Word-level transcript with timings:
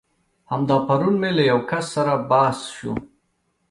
همدا 0.51 0.77
پرون 0.87 1.15
مې 1.21 1.29
له 1.37 1.43
يو 1.51 1.59
کس 1.69 1.85
سره 1.95 2.13
بحث 2.29 2.59
شو. 2.77 2.93